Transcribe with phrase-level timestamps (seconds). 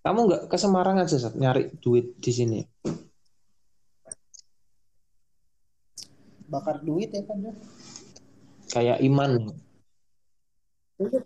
[0.00, 2.60] Kamu nggak ke Semarang aja Sat, nyari duit di sini.
[6.46, 7.54] bakar duit ya kan ya
[8.68, 9.54] Kayak Iman.
[10.98, 11.22] pikir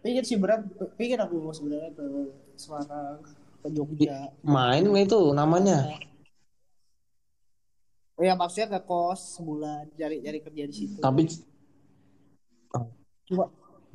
[0.00, 0.62] pikir sih berat
[0.94, 2.06] pikir aku mau sebenarnya ke
[2.54, 3.26] Semarang
[3.58, 5.98] ke Jogja Main nggak itu namanya.
[8.14, 11.26] oh ya maksudnya ke kos sebulan cari cari kerja di situ Tapi
[13.26, 13.50] coba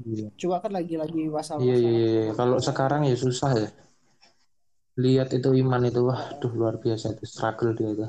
[0.05, 1.91] iya coba kan lagi lagi masalah iya iya.
[2.01, 2.31] iya.
[2.33, 3.69] Kalau sekarang ya susah ya.
[4.99, 8.07] Lihat itu Iman itu wah, duh luar biasa itu struggle dia itu.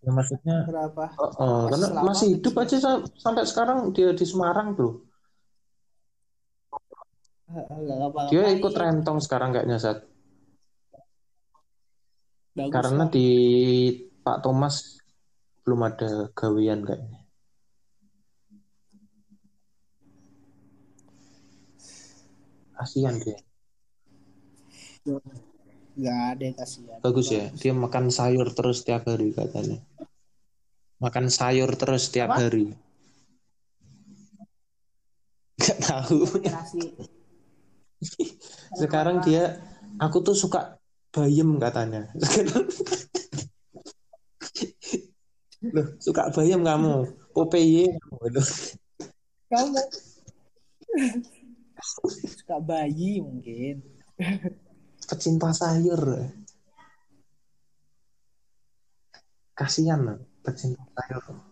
[0.00, 4.24] Ya maksudnya berapa Oh, oh, Masih karena masih hidup aja sa- sampai sekarang dia di
[4.24, 5.04] Semarang tuh.
[8.30, 10.06] Dia ikut rentong sekarang kayaknya saat
[12.50, 13.26] bagus karena di
[14.22, 14.98] Pak Thomas
[15.66, 17.19] belum ada gawean kayaknya.
[22.80, 23.36] Kasihan dia.
[26.00, 29.84] nggak ada yang kasihan Bagus ya, dia makan sayur terus tiap hari katanya.
[30.96, 32.48] Makan sayur terus tiap Apa?
[32.48, 32.72] hari.
[35.60, 36.24] Gak tahu.
[38.80, 39.60] Sekarang dia,
[40.00, 40.80] aku tuh suka
[41.12, 42.08] bayam katanya.
[45.76, 47.04] Loh, suka bayam kamu.
[47.04, 48.48] Loh.
[49.52, 49.80] kamu
[51.90, 53.82] suka bayi mungkin
[55.00, 56.30] Pecinta sayur.
[59.56, 61.50] Kasihan pecinta sayur.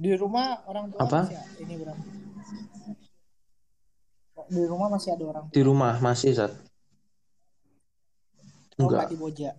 [0.00, 1.28] di rumah orang tua Apa?
[1.28, 2.02] masih ini berapa
[4.50, 6.52] di rumah masih ada orang Di rumah masih, Zat.
[8.74, 9.12] tua Enggak.
[9.20, 9.52] Boja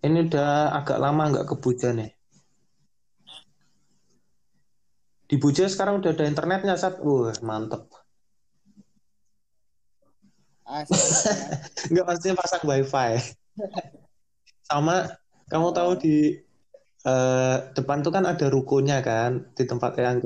[0.00, 2.10] Ini udah agak lama nggak ke Buja nih.
[5.32, 7.00] Di Buja sekarang udah ada internetnya, Sat.
[7.00, 7.88] Wah, mantep.
[10.68, 10.84] Ya.
[11.88, 13.16] Nggak pastinya pasang wifi.
[14.68, 15.08] Sama,
[15.48, 16.36] kamu tahu di
[17.08, 20.20] eh, depan tuh kan ada rukonya kan, di tempat yang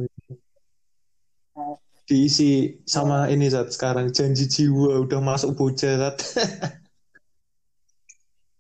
[2.11, 3.71] diisi sama ini, Sat.
[3.79, 6.17] Sekarang janji jiwa udah masuk Buja, Sat.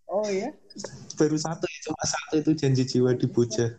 [0.06, 0.54] oh ya
[1.18, 3.74] Baru satu, cuma satu itu janji jiwa di Buja.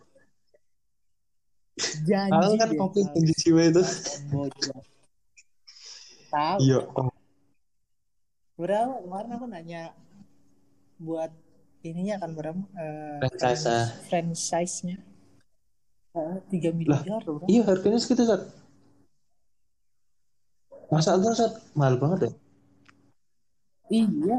[2.04, 3.82] Janji Tahu kan kopi janji jiwa itu?
[6.28, 6.78] Tahu Iya.
[8.58, 9.82] berapa kemarin aku nanya
[10.98, 11.30] buat
[11.86, 14.02] ininya kan berapa eh, Franchise.
[14.10, 14.98] franchise-nya
[16.18, 18.42] Eh, tiga miliar loh Iya harganya segitu Sat.
[20.90, 22.32] Masa itu Sat mahal banget ya?
[23.88, 24.38] iya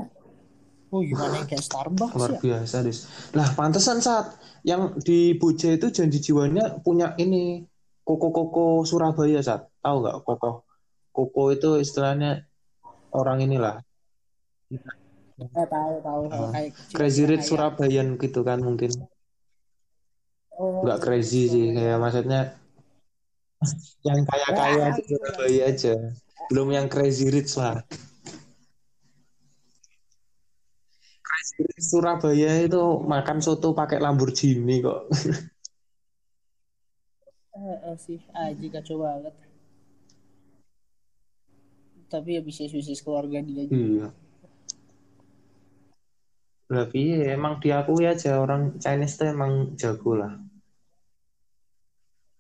[0.90, 3.00] oh gimana yang kayak Starbucks Luar ya biasa Dis.
[3.38, 4.34] Lah pantesan Sat
[4.66, 7.64] yang di Boja itu janji jiwanya punya ini
[8.02, 9.70] Koko Koko Surabaya Sat.
[9.80, 10.66] Tahu nggak Koko?
[11.14, 12.46] Koko itu istilahnya
[13.14, 13.82] orang inilah
[14.70, 18.92] eh, tahu tahu Ah, kayak Crazy Rich Surabayan gitu kan mungkin.
[20.60, 22.42] oh, Nggak crazy sih kayak maksudnya
[24.08, 24.96] yang kaya-kaya.
[25.00, 25.94] Surabaya aja.
[26.50, 27.82] Belum yang Crazy Rich lah.
[31.24, 31.49] Crazy Rich
[31.80, 35.12] Surabaya itu makan soto pakai Lamborghini kok.
[37.60, 39.36] Eh, eh, sih aja kacau banget
[42.10, 44.08] tapi ya bisnis bisnis keluarga dia juga Iya.
[46.70, 50.38] Tapi ya, emang diakui aja orang Chinese tuh emang jago lah.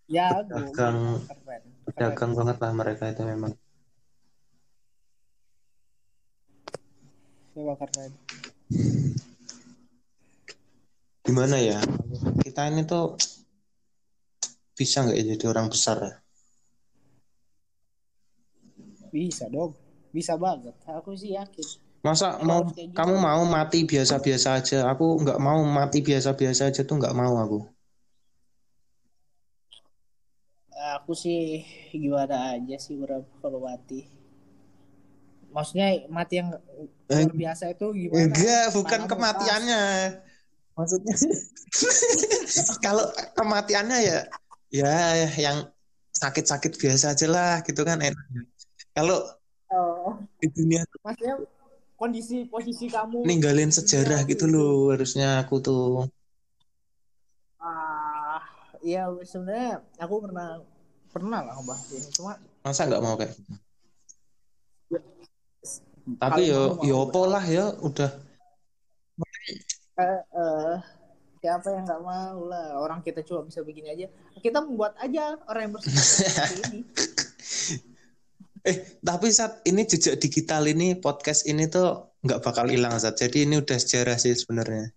[0.05, 1.17] ya keren
[1.97, 3.57] Dagang banget lah mereka itu memang.
[7.57, 8.13] Coba keren
[11.25, 11.81] Gimana ya?
[12.41, 13.17] Kita ini tuh
[14.77, 16.13] bisa nggak ya jadi orang besar ya?
[19.09, 19.73] bisa dong
[20.13, 21.65] bisa banget aku sih yakin
[21.99, 22.95] Masa mau gitu.
[22.95, 24.87] kamu mau mati biasa-biasa aja?
[24.87, 27.59] Aku nggak mau mati biasa-biasa aja tuh nggak mau aku.
[30.95, 34.07] aku sih gimana aja sih berapa kalau mati
[35.49, 36.49] maksudnya mati yang
[37.09, 39.83] luar biasa itu gimana Enggak, bukan kematiannya.
[40.77, 41.15] Maksudnya
[42.85, 43.05] kalau
[43.35, 44.17] kematiannya ya
[44.69, 44.93] ya
[45.35, 45.57] yang
[46.13, 48.25] sakit-sakit biasa aja lah gitu kan enak.
[48.93, 49.25] Kalau
[49.73, 51.35] oh, di dunia maksudnya
[51.99, 56.07] kondisi posisi kamu ninggalin sejarah gitu loh harusnya aku tuh.
[57.59, 58.39] ah
[58.79, 60.63] iya sebenarnya aku pernah
[61.11, 61.55] pernah lah
[61.91, 63.51] ini cuma Masa nggak mau kayak gitu?
[66.17, 68.11] Tapi yo yo lah ya udah.
[69.99, 70.75] Eh, eh,
[71.43, 72.79] siapa yang nggak mau lah.
[72.79, 74.07] Orang kita cuma bisa begini aja.
[74.39, 76.79] Kita membuat aja orang yang seperti ini.
[78.65, 83.19] Eh, tapi saat ini jejak digital ini podcast ini tuh nggak bakal hilang saat.
[83.19, 84.91] Jadi ini udah sejarah sih sebenarnya.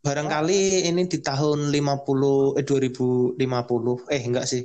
[0.00, 3.36] Barangkali ini di tahun 50 eh 2050
[4.08, 4.64] eh enggak sih.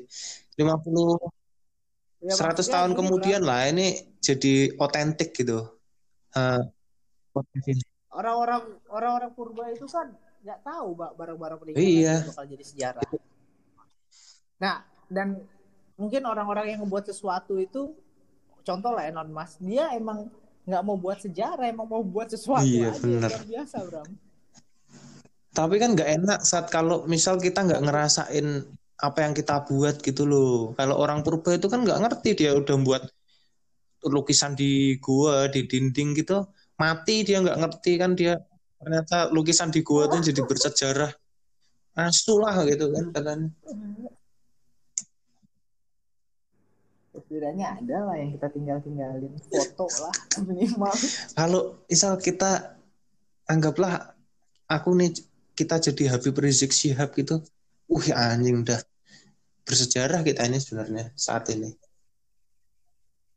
[0.55, 1.44] 50
[2.25, 3.87] Ya, 100 maksudnya tahun gini, kemudian lah ini
[4.17, 5.61] jadi otentik gitu.
[6.33, 6.61] Eh,
[7.61, 7.83] ini.
[8.09, 10.09] orang-orang orang-orang purba itu kan
[10.41, 12.15] nggak tahu mbak barang-barang peninggalan Iya.
[12.25, 13.03] bakal jadi sejarah.
[14.57, 14.75] Nah
[15.07, 15.43] dan
[15.95, 17.93] mungkin orang-orang yang membuat sesuatu itu
[18.63, 20.31] contoh lah Elon Musk dia emang
[20.65, 23.29] nggak mau buat sejarah emang mau buat sesuatu Iya, aja bener.
[23.29, 24.07] luar biasa Bram.
[25.55, 28.47] Tapi kan nggak enak saat kalau misal kita nggak ngerasain
[28.95, 30.71] apa yang kita buat gitu loh.
[30.79, 33.03] Kalau orang purba itu kan nggak ngerti dia udah buat
[34.05, 36.45] lukisan di gua, di dinding gitu,
[36.77, 38.37] mati dia nggak ngerti kan dia
[38.77, 41.11] ternyata lukisan di gua tuh jadi bersejarah.
[41.95, 43.49] Asu lah gitu kan katanya.
[47.15, 50.91] Setidaknya ada lah yang kita tinggal-tinggalin foto lah minimal.
[51.33, 52.75] Kalau misal kita
[53.47, 54.11] anggaplah
[54.67, 55.15] aku nih
[55.55, 57.39] kita jadi Habib Rizik Syihab gitu,
[57.95, 58.83] wih anjing udah
[59.63, 61.71] bersejarah kita ini sebenarnya saat ini.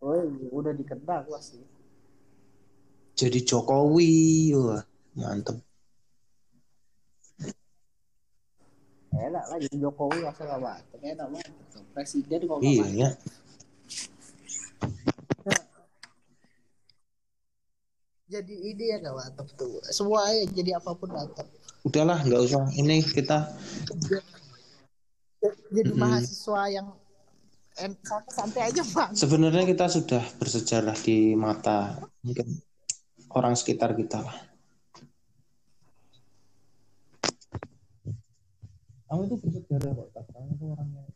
[0.02, 1.62] Oh udah dikenal gua sih.
[3.18, 4.82] jadi Jokowi wah
[5.18, 5.58] mantep
[9.10, 11.52] Enak lah jadi Jokowi masa gak mantep enak banget.
[11.90, 13.10] Presiden kok gak iya ya
[18.28, 19.82] Jadi ide ya gak mantep tuh.
[19.90, 21.48] Semua ya jadi apa pun mantep.
[21.86, 23.54] udahlah nggak usah ini kita
[25.68, 26.00] Jadi Mm-mm.
[26.00, 26.88] mahasiswa yang
[28.26, 29.10] santai aja bang.
[29.12, 32.58] sebenarnya kita sudah bersejarah di mata mungkin
[33.30, 34.34] orang sekitar kita lah
[39.06, 41.06] kamu itu bersejarah kok kamu itu orang yang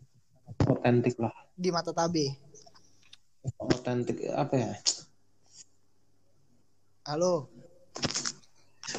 [0.65, 2.27] otentik lah Di mata Tabe.
[3.59, 4.73] otentik apa ya
[7.03, 7.51] Halo.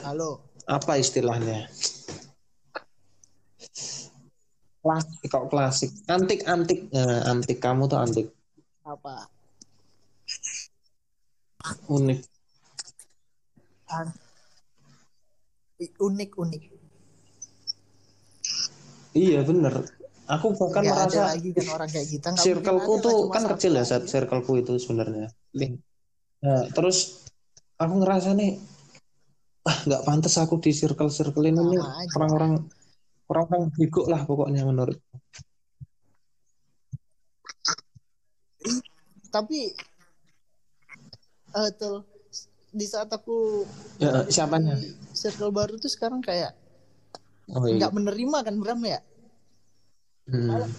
[0.04, 0.30] Halo.
[0.66, 1.72] apa istilahnya
[4.84, 5.18] klasik.
[5.32, 5.92] Kok klasik.
[6.12, 6.92] Antik antik.
[6.92, 8.28] Nah, antik kamu tuh antik.
[8.84, 9.32] Apa?
[11.88, 12.20] unik.
[13.88, 14.18] An-
[15.80, 16.64] unik unik.
[19.14, 19.88] iya bener.
[20.28, 22.28] Aku bahkan Gak ada merasa lagi kan orang kayak kita.
[22.34, 25.28] Nggak circleku mungkin ada tuh kan kecil ya saat circleku itu sebenarnya.
[26.44, 27.28] Nah terus
[27.80, 28.60] aku ngerasa nih
[29.64, 31.80] ah nggak pantas aku di circle circle ini
[32.20, 32.68] orang-orang
[33.32, 35.00] orang-orang bego lah pokoknya menurut
[39.34, 39.74] Tapi
[41.54, 42.06] eh tuh
[42.74, 43.66] di saat aku
[44.02, 44.74] ya siapanya
[45.14, 46.58] circle baru tuh sekarang kayak
[47.54, 49.02] oh iya nggak menerima kan Bram ya.
[50.30, 50.70] Hmm.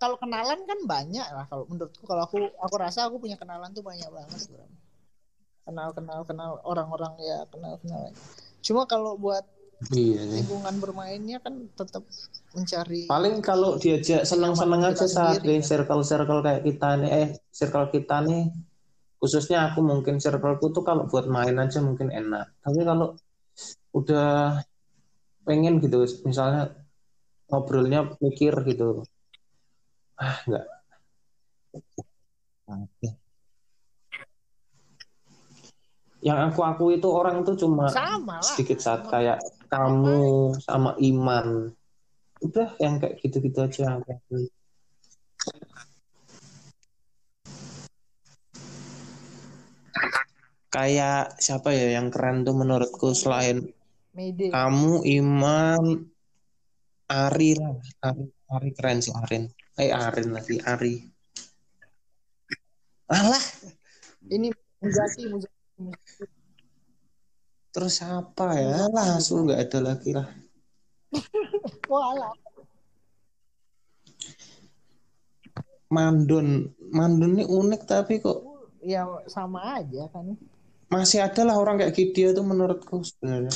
[0.00, 3.84] Kalau kenalan kan banyak lah kalau menurutku kalau aku aku rasa aku punya kenalan tuh
[3.84, 4.72] banyak banget Bram.
[5.64, 8.12] Kenal kenal kenal orang-orang ya kenal kenal.
[8.64, 9.44] Cuma kalau buat
[9.92, 12.06] iya lingkungan bermainnya kan tetap
[12.56, 15.66] mencari paling kalau diajak Kenyamanan aja saat di kan.
[15.66, 18.48] circle-circle kayak kita nih eh circle kita nih
[19.24, 22.60] khususnya aku mungkin circleku tuh kalau buat main aja mungkin enak.
[22.60, 23.16] Tapi kalau
[23.96, 24.60] udah
[25.48, 26.76] pengen gitu misalnya
[27.48, 29.00] ngobrolnya mikir gitu.
[30.20, 30.66] Ah enggak.
[36.20, 38.44] Yang aku aku itu orang tuh cuma sama lah.
[38.44, 39.40] sedikit saat kayak
[39.74, 40.22] kamu
[40.62, 41.74] sama Iman.
[42.38, 43.98] Udah yang kayak gitu-gitu aja
[50.74, 53.62] kayak siapa ya yang keren tuh menurutku selain
[54.10, 54.50] Mede.
[54.50, 56.10] kamu Iman
[57.06, 57.78] Ari lah.
[58.02, 59.46] Ari, Ari keren sih Arin.
[59.78, 60.94] Eh Arin lagi Ari.
[63.06, 63.44] Alah!
[64.26, 64.50] Ini
[64.80, 66.43] Muzaki, Muzaki.
[67.74, 70.28] Terus apa ya lah su nggak ada lagi lah
[71.92, 72.32] Walah.
[75.90, 76.48] Mandon
[76.90, 78.38] Mandon ini unik tapi kok
[78.84, 80.36] Ya sama aja kan.
[80.92, 83.50] masih ada lah orang kayak dia tuh menurutku sebenarnya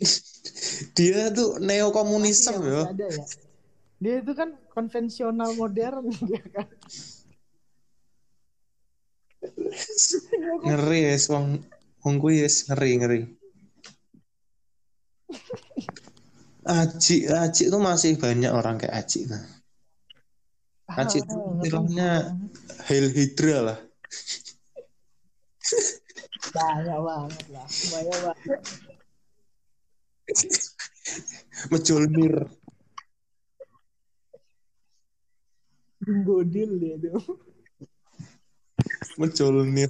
[0.96, 3.24] dia tuh neokomunisme Masih ya ada ya.
[4.00, 6.66] Dia itu kan konvensional modern dia kan.
[10.66, 11.46] ngeri ya wong
[12.02, 13.20] wong kuwi wis ngeri ngeri.
[16.66, 19.44] Aji Aji itu masih banyak orang kayak Aji nah.
[20.90, 22.10] Aji itu Ah, istilahnya
[22.90, 23.78] Hail Hydra lah.
[26.50, 28.60] Banyak banget lah banyak banget.
[31.70, 32.34] Mejolnir.
[36.00, 37.49] godil dia tuh
[39.20, 39.88] Mejolnir.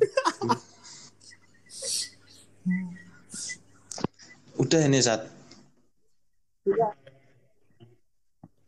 [4.58, 5.25] Udah ini saat.
[6.60, 6.90] sudah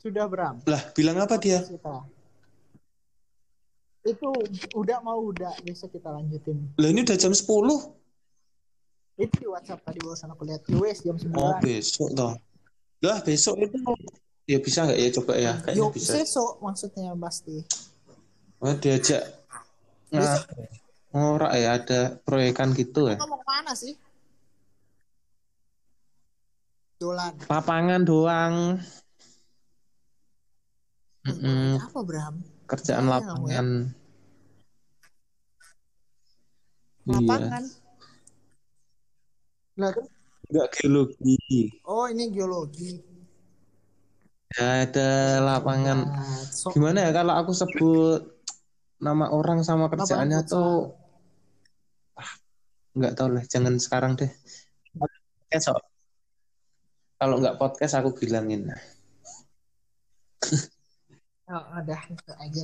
[0.00, 1.60] sudah Bram Lah, bilang apa dia?
[1.62, 1.94] kita
[4.02, 4.26] itu
[4.74, 7.46] udah mau udah besok kita lanjutin Lah ini udah jam 10.
[9.14, 12.32] itu di WhatsApp tadi barusan aku lihat US jam 9 Oh, besok toh.
[13.04, 13.78] Lah, besok itu
[14.48, 15.52] ya bisa nggak ya coba ya?
[15.62, 16.12] Kayaknya Yo, bisa.
[16.18, 17.56] besok maksudnya pasti
[18.58, 19.41] Oh, diajak.
[20.12, 20.36] Nah,
[21.10, 23.16] ngorak ya ada proyekan gitu ya.
[23.18, 23.96] mau ke mana sih
[26.96, 28.54] dolan Lapangan doang.
[31.22, 32.34] Mm-mm, apa Bram
[32.66, 33.66] kerjaan Iya, lapangan.
[37.06, 37.14] Iya.
[37.14, 37.64] lapangan
[39.72, 40.08] lah terus
[40.44, 41.38] Enggak geologi.
[41.84, 43.00] oh ini geologi
[44.52, 45.08] Ya, ada
[45.40, 45.98] lapangan.
[46.04, 48.41] Nah, so- Gimana ya kalau aku sebut
[49.02, 50.94] nama orang sama kerjaannya tuh
[52.14, 52.30] ah,
[52.94, 54.30] nggak tahu lah, jangan sekarang deh.
[57.18, 58.70] Kalau nggak podcast aku bilangin.
[61.50, 61.94] oh, ada
[62.38, 62.62] aja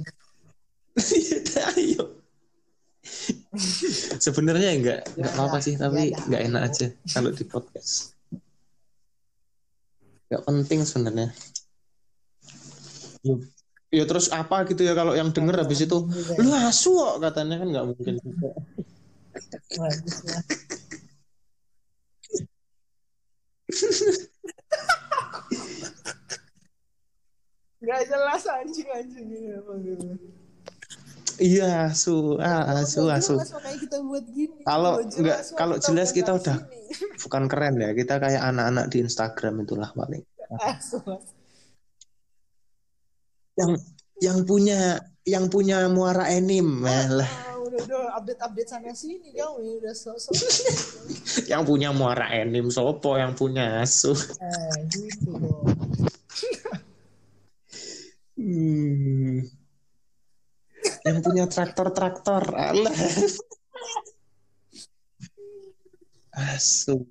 [0.99, 2.19] Ya, Ayo.
[4.19, 5.65] Sebenarnya enggak Ya, enggak apa-apa ya.
[5.65, 6.19] sih, tapi Ya, ya.
[6.27, 8.19] enggak enak aja kalau di podcast.
[10.27, 11.29] Enggak penting sebenarnya.
[13.23, 13.35] Ya,
[13.89, 16.05] ya terus apa gitu ya kalau yang denger habis itu
[16.41, 18.51] lu asu kok katanya kan nggak mungkin juga.
[19.79, 20.43] bagus lah
[27.79, 30.19] Gak jelas anjing anjing gitu.
[31.39, 33.35] Iya, asu, ah, asu, Nggak asu.
[34.67, 36.59] Kalau nggak kalau jelas kita udah
[37.23, 40.27] bukan keren ya, kita kayak anak-anak di Instagram itulah paling.
[40.59, 41.38] Asu, asu.
[43.59, 43.73] Yang
[44.23, 44.81] yang punya
[45.27, 47.27] yang punya muara enim, malah.
[47.29, 50.33] Ah, udah udah update update sana sini kau ini udah sosok.
[51.53, 54.15] yang punya muara enim sopo yang punya asu.
[54.15, 55.35] eh gitu.
[58.39, 59.43] Hmm.
[61.03, 62.95] Yang punya traktor-traktor, alah.
[66.55, 67.03] Asu.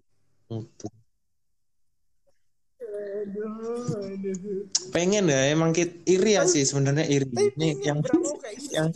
[4.91, 7.27] Pengen ya, emang kita iri ya sih sebenarnya iri.
[7.27, 8.37] Ini yang gitu,
[8.73, 8.91] yang-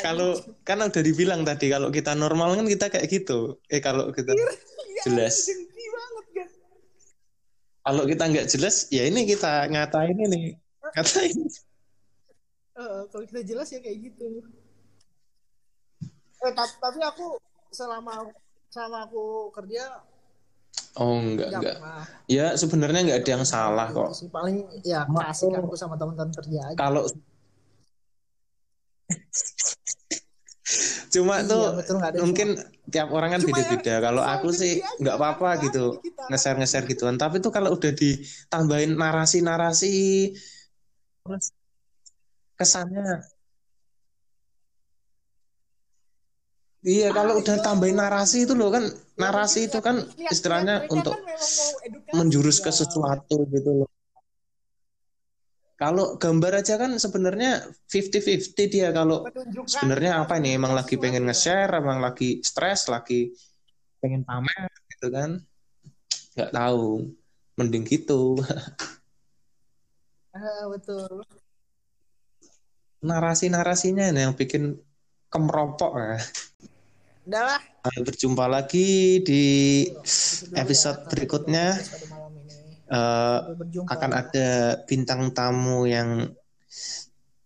[0.00, 3.58] kalau kan udah dibilang tadi kalau kita normal kan kita kayak gitu.
[3.68, 4.50] Eh kalau kita Iya,
[5.08, 5.48] jelas.
[5.48, 6.48] banget kan.
[7.80, 10.54] kalau kita nggak jelas, ya ini kita ngatain ini.
[10.94, 11.36] Ngatain.
[12.80, 14.44] Eh, kalau kita jelas ya kayak gitu.
[16.40, 17.36] Eh, tapi, tapi aku
[17.68, 18.32] selama
[18.72, 20.00] selama aku kerja
[20.98, 22.04] Oh enggak nggak enggak.
[22.26, 24.10] Ya sebenarnya nggak ada yang salah gitu kok.
[24.16, 24.28] sih.
[24.30, 26.78] Paling ya Cuma kasih aku- sama teman-teman kerja aja.
[26.78, 27.02] Kalau
[31.10, 32.48] cuma Iya, tuh betul, mungkin
[32.86, 33.94] tiap orang kan Cuma beda-beda.
[33.98, 35.98] Kalau aku sih nggak apa-apa kan, gitu
[36.30, 37.18] ngeser-ngeser gituan.
[37.18, 39.94] Tapi tuh kalau udah ditambahin narasi-narasi
[41.20, 41.50] terus
[42.54, 43.26] kesannya
[46.80, 47.64] Iya, kalau Ah, udah iya.
[47.64, 52.56] tambahin narasi itu loh kan, Ya, narasi mungkin itu kan niat- istilahnya untuk kan menjurus
[52.58, 52.76] ke ya.
[52.80, 53.90] sesuatu gitu loh.
[55.76, 59.24] Kalau gambar aja kan sebenarnya 50-50 dia kalau
[59.64, 61.32] sebenarnya apa ini emang lagi pengen ya.
[61.32, 63.32] nge-share, emang lagi stres, lagi
[64.00, 65.40] pengen pamer gitu kan.
[66.36, 67.12] Nggak tahu.
[67.60, 68.36] Mending gitu.
[70.30, 71.26] Ah, betul.
[73.02, 74.78] Narasi-narasinya yang bikin
[75.26, 76.22] kemeropok ya.
[77.30, 77.62] Udah lah.
[77.86, 79.44] Sampai berjumpa lagi di
[80.58, 81.66] episode ya, berikutnya.
[82.90, 83.86] eh, berjumpa.
[83.86, 84.48] akan ada
[84.82, 86.26] bintang tamu yang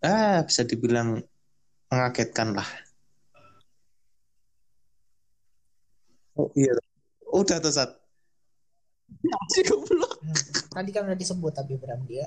[0.00, 1.20] ah bisa dibilang
[1.92, 2.64] mengagetkan lah.
[6.40, 6.72] Oh iya.
[7.28, 8.00] Udah tuh.
[9.68, 10.16] Goblok.
[10.24, 10.32] Hmm.
[10.80, 12.24] Tadi kan udah disebut tapi Bram dia.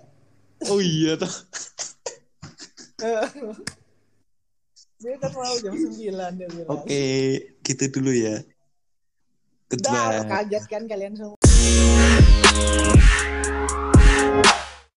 [0.70, 1.34] Oh iya tuh.
[4.98, 5.14] dia
[5.62, 5.94] jam 9
[6.42, 6.70] dia bilang.
[6.74, 7.06] Oke,
[7.62, 8.42] gitu dulu ya.
[9.70, 10.26] Dah, Goodbye.
[10.26, 11.38] kaget kan kalian semua.